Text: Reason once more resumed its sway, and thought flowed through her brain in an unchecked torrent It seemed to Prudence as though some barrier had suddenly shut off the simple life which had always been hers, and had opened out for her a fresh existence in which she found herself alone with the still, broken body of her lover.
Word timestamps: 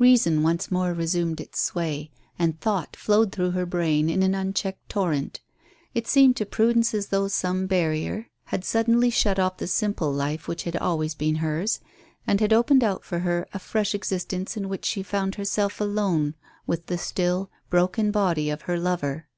Reason 0.00 0.42
once 0.42 0.72
more 0.72 0.92
resumed 0.92 1.40
its 1.40 1.60
sway, 1.60 2.10
and 2.36 2.60
thought 2.60 2.96
flowed 2.96 3.30
through 3.30 3.52
her 3.52 3.64
brain 3.64 4.10
in 4.10 4.24
an 4.24 4.34
unchecked 4.34 4.88
torrent 4.88 5.40
It 5.94 6.08
seemed 6.08 6.34
to 6.38 6.44
Prudence 6.44 6.94
as 6.94 7.10
though 7.10 7.28
some 7.28 7.68
barrier 7.68 8.26
had 8.46 8.64
suddenly 8.64 9.08
shut 9.08 9.38
off 9.38 9.58
the 9.58 9.68
simple 9.68 10.12
life 10.12 10.48
which 10.48 10.64
had 10.64 10.76
always 10.76 11.14
been 11.14 11.36
hers, 11.36 11.78
and 12.26 12.40
had 12.40 12.52
opened 12.52 12.82
out 12.82 13.04
for 13.04 13.20
her 13.20 13.46
a 13.54 13.60
fresh 13.60 13.94
existence 13.94 14.56
in 14.56 14.68
which 14.68 14.84
she 14.84 15.04
found 15.04 15.36
herself 15.36 15.80
alone 15.80 16.34
with 16.66 16.86
the 16.86 16.98
still, 16.98 17.48
broken 17.70 18.10
body 18.10 18.50
of 18.50 18.62
her 18.62 18.80
lover. 18.80 19.28